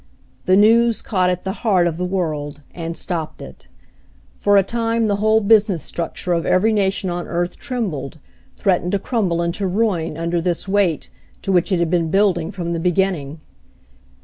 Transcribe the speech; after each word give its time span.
The 0.45 0.57
news 0.57 1.03
caught 1.03 1.29
at 1.29 1.43
the 1.43 1.51
heart 1.61 1.85
of 1.85 1.97
the 1.97 2.05
world, 2.05 2.61
and 2.73 2.97
stopped 2.97 3.39
it. 3.39 3.67
For 4.35 4.57
a 4.57 4.63
time 4.63 5.05
the 5.05 5.17
whole 5.17 5.41
business 5.41 5.83
structure 5.83 6.33
of 6.33 6.43
every 6.43 6.73
nation 6.73 7.11
on 7.11 7.27
earth 7.27 7.57
trembled, 7.57 8.17
threatened 8.55 8.93
to 8.93 8.97
crumble 8.97 9.43
into 9.43 9.67
ruin, 9.67 10.17
under 10.17 10.41
this 10.41 10.67
weight, 10.67 11.11
to 11.43 11.51
which 11.51 11.71
it 11.71 11.77
had 11.77 11.91
been 11.91 12.09
building 12.09 12.49
from 12.49 12.73
the 12.73 12.79
beginning. 12.79 13.41